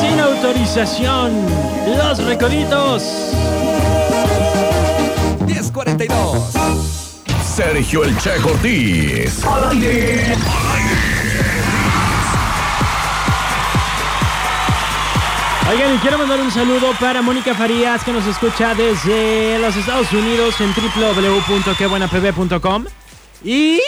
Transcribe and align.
Sin 0.00 0.20
autorización, 0.20 1.32
los 1.96 2.24
recoditos. 2.24 3.02
1042. 5.46 6.52
Sergio 7.44 8.04
El 8.04 8.16
Che 8.18 8.38
Ortiz. 8.38 9.44
Al 9.44 9.70
aire. 9.70 10.36
Oigan, 15.70 15.94
y 15.94 15.98
quiero 15.98 16.16
mandar 16.16 16.40
un 16.40 16.50
saludo 16.50 16.92
para 16.98 17.20
Mónica 17.20 17.54
Farías 17.54 18.02
que 18.02 18.10
nos 18.10 18.26
escucha 18.26 18.74
desde 18.74 19.58
los 19.58 19.76
Estados 19.76 20.10
Unidos 20.12 20.54
en 20.60 20.72
www.quebuenapb.com 20.72 22.86
y 23.44 23.78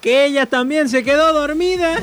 que 0.00 0.26
ella 0.26 0.46
también 0.46 0.88
se 0.88 1.02
quedó 1.02 1.32
dormida. 1.32 2.00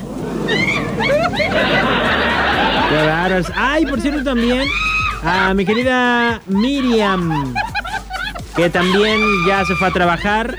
Qué 2.89 3.05
raros. 3.05 3.47
Ay, 3.55 3.85
por 3.85 3.99
cierto 4.01 4.23
también 4.23 4.67
a 5.23 5.53
mi 5.53 5.65
querida 5.65 6.41
Miriam 6.47 7.53
que 8.55 8.69
también 8.69 9.19
ya 9.47 9.65
se 9.65 9.75
fue 9.75 9.87
a 9.87 9.91
trabajar 9.91 10.57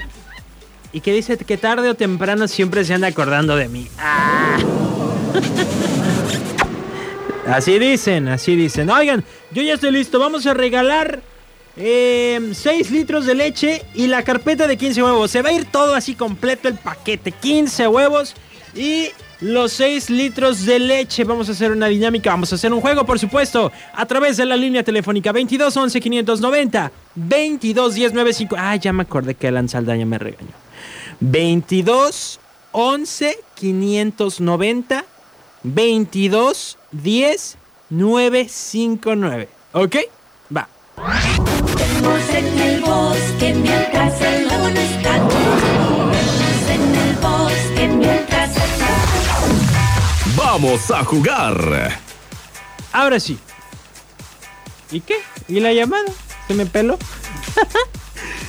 y 0.93 1.01
que 1.01 1.13
dice 1.13 1.37
que 1.37 1.57
tarde 1.57 1.89
o 1.91 1.95
temprano 1.95 2.49
siempre 2.49 2.85
se 2.85 2.95
anda 2.95 3.09
acordando 3.09 3.57
de 3.57 3.69
mí. 3.69 3.89
Ah. 3.99 4.59
Así 7.47 7.79
dicen, 7.79 8.29
así 8.29 8.57
dicen. 8.57 8.91
Oigan, 8.91 9.25
yo 9.51 9.63
ya 9.63 9.75
estoy 9.75 9.91
listo. 9.91 10.19
Vamos 10.19 10.47
a 10.47 10.55
regalar 10.55 11.21
6 11.77 11.85
eh, 11.85 12.87
litros 12.91 13.27
de 13.27 13.35
leche 13.35 13.83
y 13.95 14.07
la 14.07 14.23
carpeta 14.23 14.67
de 14.67 14.77
15 14.77 15.03
huevos. 15.03 15.31
Se 15.31 15.43
va 15.43 15.51
a 15.51 15.53
ir 15.53 15.67
todo 15.67 15.95
así 15.95 16.15
completo 16.15 16.69
el 16.69 16.77
paquete. 16.77 17.33
15 17.33 17.89
huevos 17.89 18.35
y 18.75 19.09
los 19.45 19.73
6 19.75 20.11
litros 20.11 20.65
de 20.65 20.79
leche. 20.79 21.23
Vamos 21.25 21.49
a 21.49 21.53
hacer 21.53 21.71
una 21.71 21.87
dinámica, 21.89 22.31
vamos 22.31 22.51
a 22.53 22.55
hacer 22.55 22.73
un 22.73 22.81
juego, 22.81 23.05
por 23.05 23.19
supuesto, 23.19 23.71
a 23.93 24.07
través 24.07 24.39
de 24.39 24.47
la 24.47 24.57
línea 24.57 24.83
telefónica 24.83 25.33
22 25.33 25.77
11 25.77 26.01
590 26.01 26.93
22 27.15 27.95
10 27.95 28.13
95. 28.15 28.57
Ah, 28.59 28.77
ya 28.77 28.93
me 28.93 29.03
acordé 29.03 29.35
que 29.35 29.49
Alan 29.49 29.69
Saldaña 29.69 30.07
me 30.07 30.19
regañó. 30.19 30.53
22 31.21 32.41
11 32.73 33.39
590 33.55 35.05
22 35.63 36.79
10 36.93 37.59
9 37.91 38.47
5 38.49 39.17
9. 39.17 39.49
¿Ok? 39.73 39.97
Va. 40.57 40.69
en 42.33 42.61
el 42.61 42.81
bosque 42.81 43.55
Vamos 50.37 50.91
a 50.91 51.05
jugar. 51.05 52.01
Ahora 52.93 53.21
sí. 53.21 53.39
¿Y 54.91 55.01
qué? 55.01 55.17
¿Y 55.49 55.61
la 55.61 55.73
llamada? 55.73 56.11
¿Se 56.49 56.55
me 56.55 56.67
peló? 56.67 56.99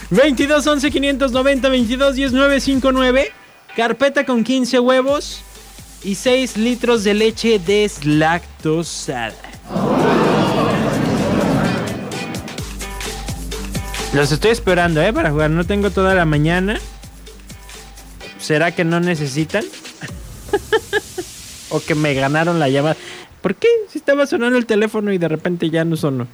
22 0.09 0.65
11 0.65 0.91
590 0.91 1.69
22 1.69 2.15
10 2.15 2.31
9 2.33 2.59
5 2.59 2.91
9. 2.91 3.31
Carpeta 3.75 4.25
con 4.25 4.43
15 4.43 4.79
huevos 4.79 5.41
y 6.03 6.15
6 6.15 6.57
litros 6.57 7.03
de 7.03 7.13
leche 7.13 7.59
deslactosada. 7.59 9.33
Los 14.13 14.31
estoy 14.31 14.51
esperando, 14.51 15.01
¿eh? 15.01 15.11
Para 15.11 15.29
jugar. 15.31 15.49
No 15.51 15.65
tengo 15.65 15.91
toda 15.91 16.15
la 16.15 16.25
mañana. 16.25 16.79
¿Será 18.39 18.71
que 18.71 18.85
no 18.85 18.99
necesitan? 18.99 19.65
O 21.75 21.83
que 21.83 21.95
me 21.95 22.13
ganaron 22.13 22.59
la 22.59 22.69
llamada. 22.69 22.95
¿Por 23.41 23.55
qué? 23.55 23.67
Si 23.89 23.99
estaba 23.99 24.25
sonando 24.25 24.57
el 24.57 24.65
teléfono 24.65 25.11
y 25.11 25.17
de 25.17 25.27
repente 25.27 25.69
ya 25.69 25.85
no 25.85 25.95
sonó. 25.95 26.27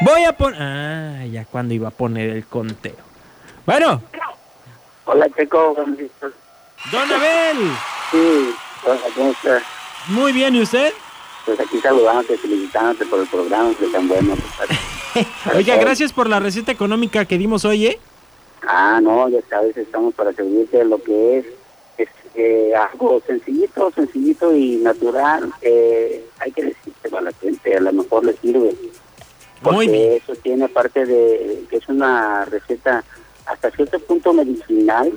Voy 0.00 0.24
a 0.24 0.32
poner... 0.32 0.62
Ah, 0.62 1.26
ya 1.26 1.44
cuando 1.44 1.74
iba 1.74 1.88
a 1.88 1.90
poner 1.90 2.30
el 2.30 2.46
conteo. 2.46 2.96
Bueno. 3.66 4.02
Hola, 5.04 5.26
Checo. 5.36 5.74
Don 6.92 7.12
Abel. 7.12 7.58
Sí. 8.10 8.54
¿cómo 9.14 9.30
estás? 9.30 9.62
Muy 10.08 10.32
bien, 10.32 10.54
¿y 10.54 10.62
usted? 10.62 10.92
Pues 11.44 11.58
aquí 11.60 11.78
saludándote, 11.80 12.38
felicitándote 12.38 13.04
por 13.06 13.20
el 13.20 13.26
programa, 13.26 13.74
que 13.78 13.86
tan 13.88 14.08
bueno. 14.08 14.34
Oiga, 15.54 15.76
gracias 15.76 16.12
por 16.12 16.28
la 16.28 16.40
receta 16.40 16.72
económica 16.72 17.24
que 17.24 17.36
dimos 17.36 17.64
hoy, 17.64 17.88
¿eh? 17.88 17.98
Ah, 18.66 19.00
no, 19.02 19.28
ya 19.28 19.40
sabes, 19.48 19.76
estamos 19.76 20.14
para 20.14 20.32
servirte 20.32 20.84
lo 20.84 21.02
que 21.02 21.38
es 21.38 21.46
eh, 22.34 22.72
algo 22.74 23.20
sencillito, 23.26 23.90
sencillito 23.92 24.54
y 24.54 24.76
natural. 24.76 25.52
Eh, 25.62 26.24
hay 26.38 26.52
que 26.52 26.64
decirte 26.64 27.16
a 27.16 27.20
la 27.20 27.32
gente, 27.32 27.76
a 27.76 27.80
lo 27.80 27.92
mejor 27.92 28.24
le 28.24 28.34
sirve. 28.34 28.74
Porque 29.62 30.16
eso 30.16 30.34
tiene 30.40 30.68
parte 30.68 31.04
de 31.04 31.64
que 31.68 31.76
es 31.76 31.88
una 31.88 32.44
receta 32.44 33.04
hasta 33.46 33.70
cierto 33.70 33.98
punto 34.00 34.32
medicinal, 34.32 35.12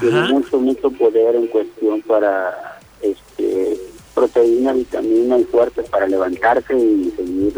tiene 0.00 0.22
mucho, 0.28 0.58
mucho 0.58 0.90
poder 0.90 1.36
en 1.36 1.46
cuestión 1.48 2.00
para 2.02 2.78
este, 3.02 3.78
proteína, 4.14 4.72
vitamina 4.72 5.38
y 5.38 5.44
fuertes 5.44 5.88
para 5.90 6.06
levantarse 6.06 6.74
y 6.76 7.12
seguir 7.16 7.54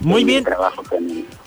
muy 0.00 0.24
bien. 0.24 0.44
Trabajo 0.44 0.82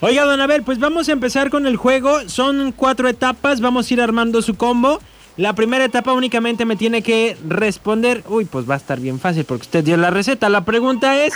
Oiga, 0.02 0.26
don 0.26 0.42
Abel, 0.42 0.64
pues 0.64 0.80
vamos 0.80 1.08
a 1.08 1.12
empezar 1.14 1.50
con 1.50 1.66
el 1.68 1.78
juego. 1.78 2.28
Son 2.28 2.72
cuatro 2.74 3.08
etapas, 3.08 3.62
vamos 3.62 3.90
a 3.90 3.94
ir 3.94 4.02
armando 4.02 4.42
su 4.42 4.56
combo. 4.56 5.00
La 5.38 5.54
primera 5.54 5.86
etapa 5.86 6.14
únicamente 6.14 6.66
me 6.66 6.76
tiene 6.76 7.02
que 7.02 7.38
responder. 7.48 8.24
Uy, 8.28 8.46
pues 8.46 8.70
va 8.70 8.76
a 8.76 8.78
estar 8.78 9.00
bien 9.00 9.20
fácil 9.20 9.46
porque 9.46 9.64
usted 9.64 9.84
dio 9.84 9.98
la 9.98 10.10
receta. 10.10 10.50
La 10.50 10.66
pregunta 10.66 11.24
es, 11.24 11.34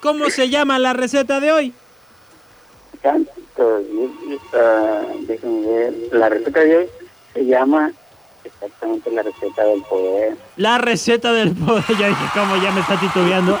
¿cómo 0.00 0.30
se 0.30 0.48
llama 0.48 0.78
la 0.78 0.92
receta 0.92 1.40
de 1.40 1.52
hoy? 1.52 1.74
déjenme 5.26 5.66
ver. 5.66 5.94
La 6.12 6.28
receta 6.28 6.60
de 6.60 6.76
hoy 6.76 6.86
se 7.34 7.46
llama 7.46 7.92
Exactamente 8.44 9.10
la 9.10 9.22
receta 9.22 9.64
del 9.64 9.82
poder. 9.82 10.36
La 10.56 10.78
receta 10.78 11.32
del 11.32 11.52
poder, 11.52 11.84
ya 11.98 12.08
dije 12.08 12.24
cómo 12.32 12.56
ya 12.56 12.70
me 12.72 12.80
está 12.80 12.98
titubeando. 12.98 13.58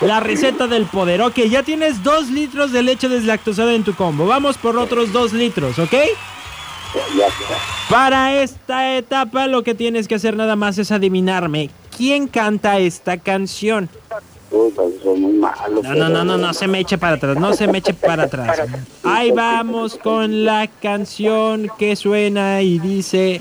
La 0.00 0.20
receta 0.20 0.66
del 0.66 0.86
poder, 0.86 1.22
ok, 1.22 1.36
ya 1.50 1.62
tienes 1.62 2.02
dos 2.02 2.28
litros 2.30 2.72
de 2.72 2.82
leche 2.82 3.08
deslactosada 3.08 3.74
en 3.74 3.84
tu 3.84 3.94
combo. 3.94 4.26
Vamos 4.26 4.56
por 4.58 4.76
otros 4.76 5.12
dos 5.12 5.32
litros, 5.32 5.78
¿ok? 5.78 5.94
Para 7.88 8.42
esta 8.42 8.96
etapa 8.96 9.46
lo 9.46 9.62
que 9.62 9.74
tienes 9.74 10.08
que 10.08 10.14
hacer 10.14 10.36
nada 10.36 10.56
más 10.56 10.78
es 10.78 10.90
adivinarme 10.92 11.70
quién 11.96 12.26
canta 12.26 12.78
esta 12.78 13.18
canción. 13.18 13.88
No, 14.50 15.94
no, 15.94 16.08
no, 16.08 16.24
no, 16.24 16.36
no 16.36 16.54
se 16.54 16.68
me 16.68 16.80
eche 16.80 16.98
para 16.98 17.16
atrás, 17.16 17.38
no 17.38 17.54
se 17.54 17.66
me 17.66 17.78
eche 17.78 17.94
para 17.94 18.24
atrás. 18.24 18.60
Ahí 19.02 19.30
vamos 19.30 19.96
con 19.96 20.44
la 20.44 20.66
canción 20.66 21.70
que 21.78 21.96
suena 21.96 22.60
y 22.60 22.78
dice 22.78 23.40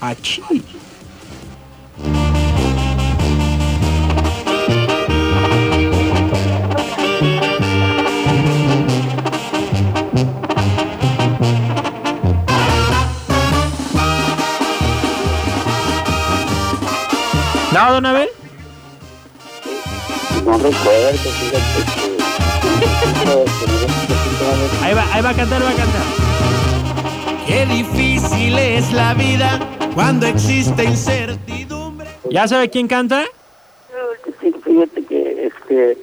Achí. 0.00 0.42
Don 17.96 18.04
Abel? 18.04 18.28
No 20.44 20.58
recuerdo, 20.58 21.30
Ahí 24.82 24.94
va, 24.94 25.14
ahí 25.14 25.22
va 25.22 25.30
a 25.30 25.34
cantar, 25.34 25.62
va 25.62 25.70
a 25.70 25.74
cantar. 25.74 26.02
Qué 27.46 27.64
difícil 27.64 28.58
es 28.58 28.92
la 28.92 29.14
vida 29.14 29.58
cuando 29.94 30.26
existe 30.26 30.84
incertidumbre. 30.84 32.06
¿Ya 32.30 32.46
sabe 32.46 32.68
quién 32.68 32.86
canta? 32.86 33.24
Sí, 34.42 34.54
fíjate 34.62 35.04
que 35.06 35.46
este. 35.46 35.98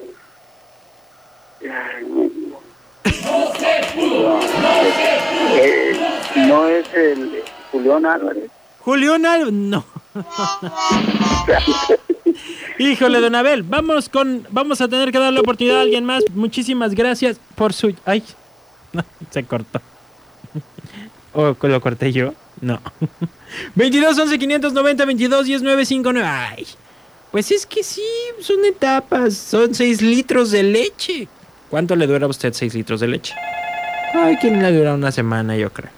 No 6.48 6.68
es 6.68 6.92
el 6.92 7.42
Julián 7.70 8.04
Álvarez. 8.04 8.50
Julián 8.80 9.24
Álvarez, 9.26 9.52
no. 9.52 9.93
Híjole, 12.78 13.20
don 13.20 13.34
Abel, 13.34 13.62
vamos 13.62 14.08
con, 14.08 14.46
vamos 14.50 14.80
a 14.80 14.88
tener 14.88 15.12
que 15.12 15.18
darle 15.18 15.40
oportunidad 15.40 15.78
a 15.78 15.82
alguien 15.82 16.04
más. 16.04 16.22
Muchísimas 16.34 16.94
gracias 16.94 17.38
por 17.54 17.72
su, 17.72 17.94
ay, 18.04 18.22
se 19.30 19.44
cortó. 19.44 19.80
¿O 21.32 21.56
lo 21.60 21.80
corté 21.80 22.12
yo? 22.12 22.34
No. 22.60 22.80
22 23.74 24.18
11 24.18 24.38
590 24.38 25.04
22 25.04 25.46
10 25.46 25.62
959. 25.62 26.28
Ay, 26.28 26.66
pues 27.32 27.50
es 27.50 27.66
que 27.66 27.82
sí, 27.82 28.06
son 28.40 28.64
etapas. 28.64 29.34
Son 29.34 29.74
6 29.74 30.02
litros 30.02 30.52
de 30.52 30.62
leche. 30.62 31.28
¿Cuánto 31.68 31.96
le 31.96 32.06
dura 32.06 32.26
a 32.26 32.28
usted 32.28 32.52
6 32.52 32.74
litros 32.74 33.00
de 33.00 33.08
leche? 33.08 33.34
Ay, 34.14 34.38
que 34.38 34.50
le 34.50 34.72
dura 34.72 34.94
una 34.94 35.10
semana, 35.10 35.56
yo 35.56 35.72
creo. 35.72 35.90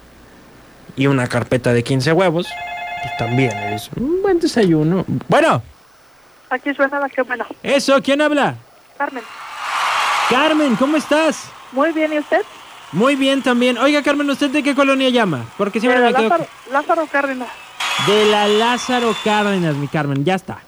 Y 0.96 1.06
una 1.06 1.26
carpeta 1.26 1.74
de 1.74 1.84
15 1.84 2.12
huevos. 2.12 2.46
Pues 3.06 3.18
también 3.18 3.52
es 3.72 3.88
un 3.96 4.20
buen 4.20 4.40
desayuno. 4.40 5.04
Bueno. 5.28 5.62
Aquí 6.50 6.74
suena 6.74 6.98
la 6.98 7.08
que 7.08 7.22
buena. 7.22 7.46
Eso, 7.62 8.02
¿quién 8.02 8.20
habla? 8.20 8.56
Carmen. 8.98 9.22
Carmen, 10.28 10.74
¿cómo 10.74 10.96
estás? 10.96 11.44
Muy 11.70 11.92
bien, 11.92 12.12
¿y 12.12 12.18
usted? 12.18 12.42
Muy 12.90 13.14
bien 13.14 13.42
también. 13.44 13.78
Oiga, 13.78 14.02
Carmen, 14.02 14.28
¿usted 14.28 14.50
de 14.50 14.60
qué 14.64 14.74
colonia 14.74 15.08
llama? 15.10 15.44
Porque 15.56 15.78
siempre 15.78 16.00
Eh, 16.00 16.04
me 16.04 16.14
quedo... 16.14 16.22
Lázaro, 16.28 16.46
Lázaro 16.72 17.06
Cárdenas. 17.06 17.48
De 18.08 18.24
la 18.26 18.48
Lázaro 18.48 19.14
Cárdenas, 19.22 19.76
mi 19.76 19.86
Carmen, 19.86 20.24
ya 20.24 20.34
está. 20.34 20.58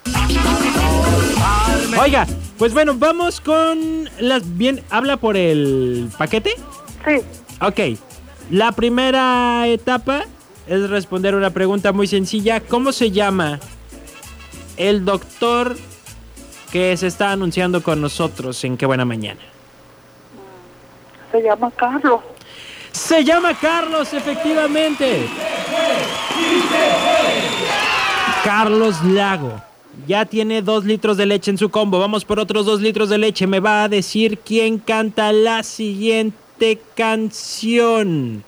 Oiga, 2.01 2.25
pues 2.57 2.73
bueno, 2.73 2.95
vamos 2.95 3.41
con 3.41 4.09
las 4.21 4.57
bien. 4.57 4.85
¿Habla 4.91 5.17
por 5.17 5.37
el 5.37 6.09
paquete? 6.17 6.53
Sí. 7.05 7.21
Ok. 7.61 7.99
La 8.51 8.71
primera 8.71 9.67
etapa 9.67 10.23
es 10.69 10.91
responder 10.91 11.35
una 11.35 11.51
pregunta 11.51 11.93
muy 11.93 12.07
sencilla. 12.07 12.61
¿Cómo 12.61 12.93
se 12.93 13.11
llama 13.11 13.59
el 14.77 15.05
doctor 15.05 15.77
que 16.71 16.97
se 16.97 17.07
está 17.07 17.33
anunciando 17.33 17.83
con 17.83 18.01
nosotros 18.01 18.63
en 18.65 18.77
Qué 18.77 18.85
Buena 18.85 19.05
Mañana? 19.05 19.41
Se 21.33 21.43
llama 21.43 21.71
Carlos. 21.71 22.21
Se 22.93 23.25
llama 23.25 23.55
Carlos, 23.55 24.13
efectivamente. 24.13 25.27
Carlos 28.45 29.03
Lago. 29.05 29.61
Ya 30.07 30.25
tiene 30.27 30.63
dos 30.63 30.85
litros 30.85 31.17
de 31.17 31.27
leche 31.27 31.51
en 31.51 31.59
su 31.59 31.71
combo. 31.71 31.99
Vamos 31.99 32.25
por 32.25 32.39
otros 32.39 32.65
dos 32.65 32.81
litros 32.81 33.09
de 33.09 33.19
leche. 33.19 33.47
Me 33.47 33.61
va 33.61 33.85
a 33.85 33.89
decir 33.89 34.39
quién 34.39 34.79
canta 34.79 35.33
la 35.33 35.63
siguiente 35.63 36.81
canción. 36.95 38.45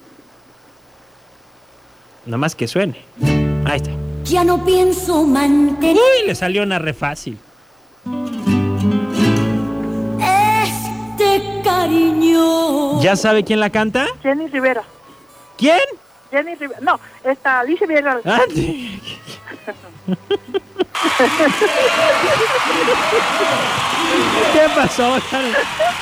Nada 2.30 2.38
más 2.38 2.54
que 2.54 2.68
suene. 2.68 2.94
Ahí 3.66 3.78
está. 3.78 3.90
Ya 4.22 4.44
no 4.44 4.64
pienso 4.64 5.24
mantener 5.24 5.96
Uy, 5.96 6.28
le 6.28 6.34
salió 6.36 6.62
una 6.62 6.78
re 6.78 6.94
fácil. 6.94 7.36
este 10.20 11.60
cariño. 11.64 13.02
¿Ya 13.02 13.16
sabe 13.16 13.42
quién 13.42 13.58
la 13.58 13.70
canta? 13.70 14.06
Jenny 14.22 14.46
Rivera. 14.46 14.84
¿Quién? 15.58 15.80
Jenny 16.30 16.54
Rivera. 16.54 16.78
No, 16.82 17.00
está 17.24 17.58
Alicia 17.60 17.88
Villarreal. 17.88 18.20
Ah, 18.24 18.42
sí. 18.54 19.00
¿Qué 24.52 24.68
pasó? 24.74 25.14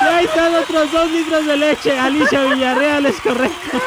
Ahí 0.00 0.26
están 0.26 0.54
otros 0.56 0.92
dos 0.92 1.10
litros 1.10 1.46
de 1.46 1.56
leche. 1.56 1.98
Alicia 1.98 2.44
Villarreal 2.44 3.06
es 3.06 3.18
correcto. 3.22 3.78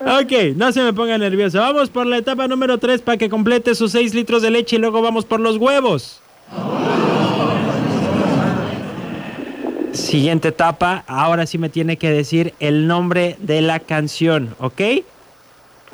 Ok, 0.00 0.54
no 0.56 0.72
se 0.72 0.82
me 0.82 0.92
ponga 0.92 1.18
nervioso. 1.18 1.58
Vamos 1.58 1.90
por 1.90 2.06
la 2.06 2.18
etapa 2.18 2.46
número 2.46 2.78
3 2.78 3.02
para 3.02 3.18
que 3.18 3.28
complete 3.28 3.74
sus 3.74 3.92
6 3.92 4.14
litros 4.14 4.42
de 4.42 4.50
leche 4.50 4.76
y 4.76 4.78
luego 4.78 5.02
vamos 5.02 5.24
por 5.24 5.40
los 5.40 5.56
huevos. 5.56 6.20
Siguiente 9.92 10.48
etapa, 10.48 11.04
ahora 11.06 11.44
sí 11.46 11.58
me 11.58 11.68
tiene 11.68 11.96
que 11.96 12.10
decir 12.10 12.54
el 12.60 12.86
nombre 12.86 13.36
de 13.40 13.60
la 13.60 13.80
canción, 13.80 14.54
¿ok? 14.60 14.80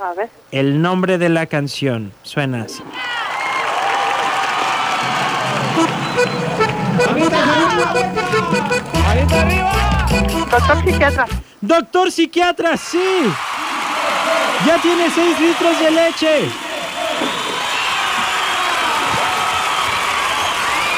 A 0.01 0.13
ver. 0.15 0.29
El 0.51 0.83
nombre 0.83 1.19
de 1.19 1.31
la 1.31 1.47
canción 1.47 2.13
suena 2.23 2.63
así. 2.63 2.83
Doctor 10.51 10.85
psiquiatra. 10.85 11.27
Doctor 11.61 12.13
psiquiatra, 12.13 12.77
sí. 12.77 12.99
Ya 14.67 14.81
tiene 14.81 15.11
6 15.11 15.41
litros 15.41 15.81
de 15.81 15.91
leche. 15.91 16.49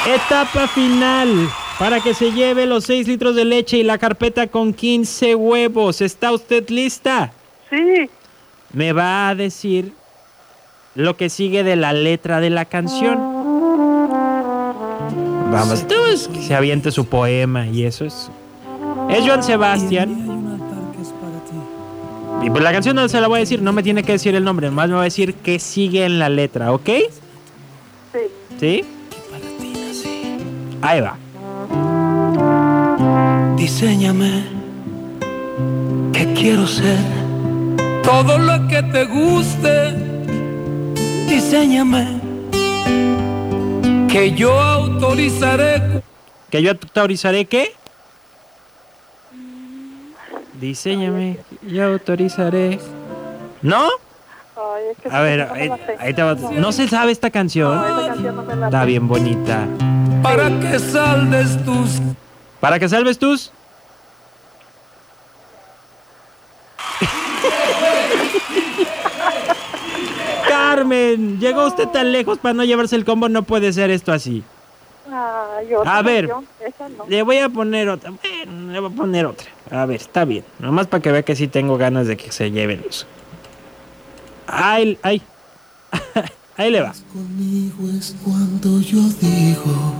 Etapa 0.07 0.69
final. 0.69 1.49
Para 1.79 2.01
que 2.01 2.15
se 2.15 2.33
lleve 2.33 2.67
los 2.67 2.85
6 2.85 3.09
litros 3.09 3.35
de 3.35 3.45
leche 3.45 3.79
y 3.79 3.83
la 3.83 3.99
carpeta 3.99 4.47
con 4.47 4.73
15 4.73 5.35
huevos. 5.35 6.01
¿Está 6.01 6.33
usted 6.33 6.69
lista? 6.71 7.33
Sí. 7.71 8.09
Me 8.73 8.93
va 8.93 9.29
a 9.29 9.35
decir 9.35 9.93
lo 10.95 11.17
que 11.17 11.29
sigue 11.29 11.65
de 11.65 11.77
la 11.77 11.93
letra 11.93 12.41
de 12.41 12.51
la 12.51 12.65
canción. 12.65 13.36
Vamos, 15.53 15.85
que 15.85 16.43
se 16.43 16.55
aviente 16.55 16.91
su 16.91 17.07
poema 17.07 17.67
y 17.67 17.85
eso 17.85 18.05
es. 18.05 18.31
Es 19.11 19.27
Joan 19.27 19.43
Sebastián. 19.43 20.37
Y 22.43 22.51
pues 22.51 22.63
la 22.63 22.73
canción 22.73 22.95
no 22.97 23.09
se 23.09 23.21
la 23.21 23.29
voy 23.29 23.39
a 23.39 23.41
decir, 23.41 23.63
no 23.63 23.73
me 23.73 23.83
tiene 23.83 24.03
que 24.03 24.13
decir 24.13 24.35
el 24.35 24.45
nombre, 24.45 24.71
más 24.71 24.89
me 24.89 24.95
va 24.95 25.01
a 25.01 25.05
decir 25.05 25.35
qué 25.35 25.59
sigue 25.59 26.05
en 26.05 26.19
la 26.19 26.29
letra, 26.29 26.73
¿ok? 26.73 26.87
Sí. 28.13 28.21
¿Sí? 28.61 28.85
Ahí 30.83 31.01
va. 31.01 31.17
Diseñame 33.57 34.45
que 36.13 36.33
quiero 36.35 36.67
ser 36.67 36.99
todo 38.05 38.39
lo 38.39 38.69
que 38.69 38.83
te 38.83 39.05
guste. 39.07 39.95
Diseñame 41.29 42.16
que 44.17 44.33
yo 44.33 44.59
autorizaré. 44.59 46.03
Que 46.51 46.63
yo 46.63 46.71
autorizaré 46.71 47.45
qué? 47.45 47.75
Diseñame, 50.55 51.39
yo 51.67 51.85
autorizaré. 51.85 52.79
¿No? 53.61 53.85
Ay, 54.57 54.85
es 54.93 54.99
que 55.03 55.09
A 55.11 55.21
ver, 55.21 55.43
ahí, 55.99 56.15
te 56.15 56.23
va. 56.23 56.35
¿No 56.35 56.73
se 56.73 56.89
sabe 56.89 57.13
esta 57.13 57.31
canción? 57.31 57.77
No 57.77 58.65
Está 58.65 58.87
bien 58.87 59.07
bonita. 59.07 59.67
para 60.23 60.49
que 60.61 60.79
saldes 60.79 61.63
tus 61.65 62.01
¿Para 62.59 62.79
que 62.79 62.89
salves 62.89 63.19
tus? 63.19 63.53
Carmen, 70.77 71.41
llegó 71.41 71.67
usted 71.67 71.89
tan 71.89 72.13
lejos 72.13 72.39
para 72.39 72.53
no 72.53 72.65
llevarse 72.65 72.97
el 72.97 73.05
combo, 73.05 73.29
no 73.29 73.43
puede 73.45 73.73
ser 73.73 73.91
esto 73.91 74.13
así. 74.13 74.43
Ay, 75.11 75.73
otra 75.73 75.99
A 75.99 76.03
ver. 76.03 76.29
canción, 76.29 76.47
Esa 76.67 76.89
no. 76.91 77.05
Le 77.09 77.23
voy 77.23 77.39
a 77.39 77.49
poner 77.49 77.89
otra. 77.89 78.11
Bueno, 78.11 78.73
le 78.73 78.81
voy 78.81 78.93
a 78.93 78.95
poner 78.97 79.27
otra. 79.27 79.47
A 79.71 79.87
ver, 79.87 79.97
está 79.97 80.25
bien. 80.25 80.45
Nomás 80.59 80.87
para 80.87 81.03
que 81.03 81.13
vea 81.13 81.23
que 81.23 81.35
sí 81.35 81.49
tengo 81.49 81.79
ganas 81.79 82.07
de 82.07 82.17
que 82.17 82.31
se 82.31 82.51
lleven 82.51 82.83
los. 82.85 83.07
Ay, 84.47 84.99
ay. 85.03 85.23
Ahí 86.59 86.71
le 86.71 86.81
va. 86.83 86.93
Conmigo 87.13 87.89
es 87.99 88.15
cuando 88.25 88.81
yo 88.81 88.99
digo 89.21 89.95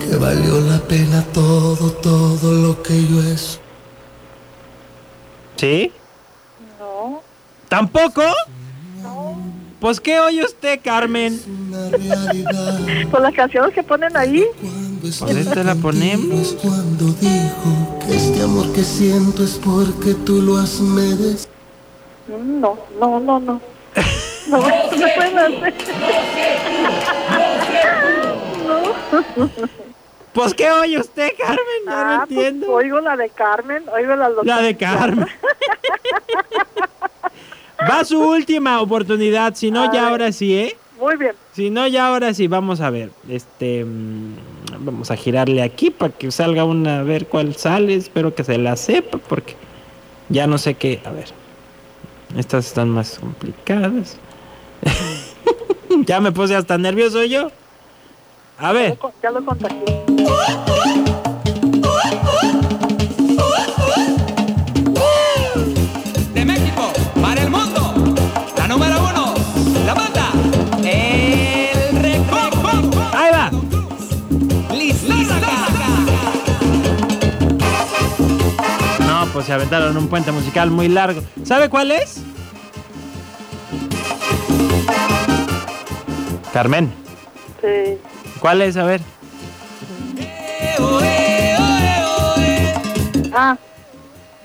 que 0.00 0.16
valió 0.16 0.60
la 0.60 0.78
pena 0.78 1.24
todo, 1.32 1.90
todo 1.92 2.52
lo 2.52 2.82
que 2.82 3.04
yo 3.06 3.20
es. 3.22 3.60
¿Sí? 5.56 5.92
No. 7.70 7.76
¿Tampoco? 7.76 8.22
Pues, 9.80 10.00
¿qué 10.00 10.18
oye 10.20 10.44
usted, 10.44 10.80
Carmen? 10.82 11.38
Pues 13.10 13.22
las 13.22 13.34
canciones 13.34 13.72
que 13.72 13.82
ponen 13.82 14.16
ahí. 14.16 14.44
Pues 15.00 15.22
esta 15.22 15.62
la 15.62 15.74
ponemos. 15.76 16.56
cuando 16.60 17.04
digo 17.20 17.98
que 18.04 18.16
este 18.16 18.42
amor 18.42 18.72
que 18.72 18.82
siento 18.82 19.44
es 19.44 19.60
porque 19.64 20.14
tú 20.14 20.42
lo 20.42 20.56
has 20.58 20.80
merecido. 20.80 21.50
No, 22.28 22.76
no, 22.98 23.20
no, 23.20 23.38
no. 23.40 23.60
No, 24.48 24.58
no 24.58 24.64
pueden 25.16 25.38
hacer. 25.38 25.74
Pues, 30.32 30.54
¿qué 30.54 30.70
oye 30.70 30.98
usted, 30.98 31.30
Carmen? 31.38 31.58
Ya 31.86 31.90
no 31.90 31.96
Ah, 31.96 32.24
pues, 32.28 32.38
entiendo. 32.38 32.72
oigo 32.72 33.00
la 33.00 33.16
de 33.16 33.28
Carmen, 33.30 33.84
oigo 33.94 34.14
la 34.16 34.28
doctora. 34.28 34.56
La 34.56 34.62
de 34.62 34.76
Carmen. 34.76 35.26
Va 37.80 38.04
su 38.04 38.20
última 38.20 38.80
oportunidad, 38.80 39.54
si 39.54 39.70
no, 39.70 39.92
ya 39.92 40.08
ahora 40.08 40.32
sí, 40.32 40.54
¿eh? 40.56 40.76
Muy 40.98 41.16
bien. 41.16 41.32
Si 41.52 41.70
no, 41.70 41.86
ya 41.86 42.08
ahora 42.08 42.34
sí, 42.34 42.48
vamos 42.48 42.80
a 42.80 42.90
ver. 42.90 43.10
Este. 43.28 43.84
mm, 43.84 44.34
Vamos 44.80 45.10
a 45.10 45.16
girarle 45.16 45.62
aquí 45.62 45.90
para 45.90 46.12
que 46.12 46.30
salga 46.30 46.64
una, 46.64 47.00
a 47.00 47.02
ver 47.02 47.26
cuál 47.26 47.54
sale. 47.56 47.94
Espero 47.94 48.34
que 48.34 48.44
se 48.44 48.58
la 48.58 48.76
sepa, 48.76 49.18
porque 49.18 49.56
ya 50.28 50.46
no 50.46 50.58
sé 50.58 50.74
qué. 50.74 51.00
A 51.04 51.10
ver. 51.10 51.26
Estas 52.36 52.66
están 52.66 52.90
más 52.90 53.18
complicadas. 53.18 54.16
ya 56.06 56.20
me 56.20 56.32
puse 56.32 56.54
hasta 56.54 56.78
nervioso 56.78 57.24
yo. 57.24 57.50
A 58.58 58.72
ver. 58.72 58.98
Ya 59.22 59.30
lo 59.30 59.44
contagié. 59.44 60.04
Para 67.28 67.42
el 67.42 67.50
mundo. 67.50 67.94
La 68.56 68.66
número 68.66 68.96
uno, 69.02 69.34
la 69.84 69.92
banda, 69.92 70.30
el 70.82 72.02
recodo. 72.02 72.90
Ahí 73.12 73.30
va. 73.30 73.50
No, 79.06 79.26
pues 79.32 79.46
se 79.46 79.52
aventaron 79.52 79.96
un 79.96 80.08
puente 80.08 80.32
musical 80.32 80.70
muy 80.70 80.88
largo. 80.88 81.22
¿Sabe 81.44 81.68
cuál 81.68 81.90
es? 81.92 82.22
Carmen, 86.52 86.92
Sí. 87.60 87.98
¿cuál 88.40 88.62
es? 88.62 88.76
A 88.76 88.84
ver. 88.84 89.00
Ah, 93.34 93.56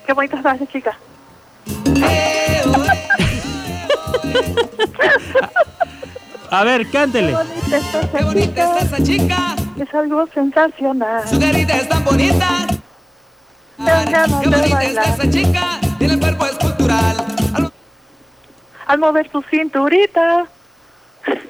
qué 0.06 0.14
bonita 0.14 0.38
está 0.38 0.56
esa 0.56 0.68
chica. 0.68 0.98
A 6.52 6.64
ver, 6.64 6.90
cántele. 6.92 7.36
Qué 8.16 8.24
bonita 8.24 8.64
está 8.64 8.80
esa 8.96 9.04
chica. 9.04 9.56
Es 9.80 9.94
algo 9.94 10.28
sensacional. 10.34 11.28
Su 11.28 11.40
carita 11.40 11.76
es 11.78 11.90
tan 11.90 12.04
bonita. 12.04 12.68
Qué 13.78 14.50
bonita 14.50 14.84
está 14.84 15.04
esa 15.04 15.30
chica. 15.30 15.80
Tiene 15.98 16.14
el 16.14 16.20
cuerpo 16.20 16.46
escultural. 16.46 17.18
Algo- 17.54 17.72
Al 18.88 19.00
mover 19.00 19.30
tu 19.30 19.42
cinturita. 19.50 20.46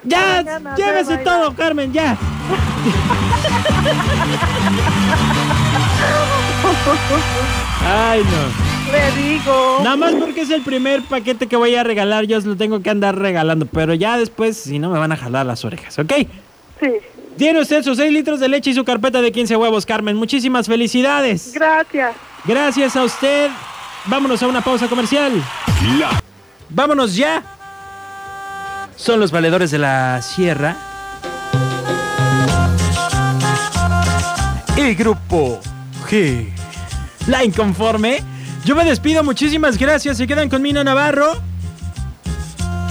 Ya, 0.04 0.42
llévese 0.76 1.18
todo, 1.18 1.54
Carmen, 1.54 1.92
ya. 1.92 2.16
Ay, 7.86 8.22
no. 8.24 8.73
Le 8.94 9.22
digo. 9.22 9.80
Nada 9.82 9.96
más 9.96 10.14
porque 10.14 10.42
es 10.42 10.50
el 10.50 10.62
primer 10.62 11.02
paquete 11.02 11.46
que 11.46 11.56
voy 11.56 11.74
a 11.74 11.82
regalar, 11.82 12.24
yo 12.26 12.38
os 12.38 12.44
lo 12.44 12.56
tengo 12.56 12.80
que 12.80 12.90
andar 12.90 13.18
regalando. 13.18 13.66
Pero 13.66 13.94
ya 13.94 14.16
después, 14.16 14.56
si 14.56 14.78
no, 14.78 14.90
me 14.90 14.98
van 14.98 15.12
a 15.12 15.16
jalar 15.16 15.46
las 15.46 15.64
orejas, 15.64 15.98
¿ok? 15.98 16.12
Sí. 16.80 16.90
Tiene 17.36 17.60
usted 17.60 17.82
sus 17.82 17.96
6 17.96 18.12
litros 18.12 18.38
de 18.38 18.48
leche 18.48 18.70
y 18.70 18.74
su 18.74 18.84
carpeta 18.84 19.20
de 19.20 19.32
15 19.32 19.56
huevos, 19.56 19.84
Carmen. 19.84 20.16
Muchísimas 20.16 20.68
felicidades. 20.68 21.52
Gracias. 21.52 22.14
Gracias 22.44 22.96
a 22.96 23.04
usted. 23.04 23.50
Vámonos 24.06 24.42
a 24.42 24.46
una 24.46 24.60
pausa 24.60 24.86
comercial. 24.86 25.32
La 25.98 26.22
Vámonos 26.70 27.16
ya. 27.16 27.42
Son 28.96 29.18
los 29.18 29.30
valedores 29.30 29.70
de 29.70 29.78
la 29.78 30.22
sierra. 30.22 30.76
El 34.76 34.94
grupo 34.94 35.60
G. 36.08 36.48
La 37.26 37.44
inconforme. 37.44 38.33
Yo 38.64 38.74
me 38.74 38.84
despido. 38.84 39.22
Muchísimas 39.22 39.78
gracias. 39.78 40.16
Se 40.16 40.26
quedan 40.26 40.48
con 40.48 40.62
Mina 40.62 40.82
Navarro. 40.82 41.32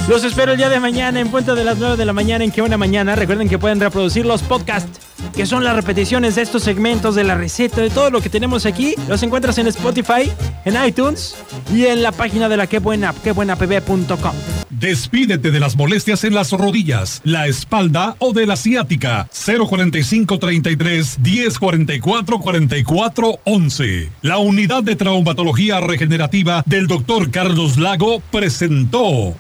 Los 0.07 0.23
espero 0.23 0.51
el 0.51 0.57
día 0.57 0.69
de 0.69 0.79
mañana 0.81 1.19
en 1.19 1.29
punto 1.29 1.55
de 1.55 1.63
las 1.63 1.77
9 1.77 1.95
de 1.95 2.05
la 2.05 2.11
mañana 2.11 2.43
en 2.43 2.51
que 2.51 2.61
una 2.61 2.77
mañana. 2.77 3.15
Recuerden 3.15 3.47
que 3.47 3.57
pueden 3.57 3.79
reproducir 3.79 4.25
los 4.25 4.43
podcasts, 4.43 4.99
que 5.33 5.45
son 5.45 5.63
las 5.63 5.75
repeticiones 5.75 6.35
de 6.35 6.41
estos 6.41 6.61
segmentos, 6.61 7.15
de 7.15 7.23
la 7.23 7.35
receta, 7.35 7.81
de 7.81 7.89
todo 7.89 8.11
lo 8.11 8.21
que 8.21 8.29
tenemos 8.29 8.65
aquí. 8.65 8.95
Los 9.07 9.23
encuentras 9.23 9.57
en 9.57 9.67
Spotify, 9.67 10.31
en 10.65 10.85
iTunes 10.85 11.35
y 11.73 11.85
en 11.85 12.03
la 12.03 12.11
página 12.11 12.49
de 12.49 12.57
la 12.57 12.67
que 12.67 12.79
buena, 12.79 13.13
quebuenapb.com. 13.23 14.52
Despídete 14.79 15.51
de 15.51 15.59
las 15.59 15.75
molestias 15.75 16.23
en 16.23 16.33
las 16.33 16.51
rodillas, 16.51 17.21
la 17.23 17.47
espalda 17.47 18.15
o 18.19 18.33
de 18.33 18.45
la 18.45 18.55
ciática. 18.55 19.29
045 19.33 20.39
33 20.39 21.19
1044 21.19 22.39
44 22.39 23.39
11. 23.43 24.09
La 24.21 24.37
unidad 24.37 24.83
de 24.83 24.95
traumatología 24.95 25.79
regenerativa 25.79 26.63
del 26.65 26.87
doctor 26.87 27.29
Carlos 27.29 27.77
Lago 27.77 28.21
presentó. 28.31 29.35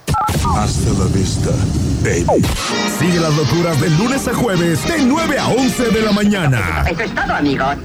Hasta 0.55 0.89
la 0.99 1.05
vista, 1.05 1.51
baby. 2.03 2.45
Sigue 2.99 3.19
las 3.19 3.35
locuras 3.35 3.79
de 3.81 3.89
lunes 3.91 4.27
a 4.27 4.33
jueves, 4.33 4.87
de 4.87 5.03
9 5.03 5.39
a 5.39 5.47
11 5.47 5.83
de 5.89 6.01
la 6.01 6.11
mañana. 6.11 6.85
Eso 6.89 7.01
es 7.01 7.15
todo, 7.15 7.33
amigos. 7.33 7.75